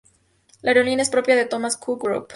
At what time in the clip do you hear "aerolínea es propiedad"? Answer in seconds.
0.71-1.39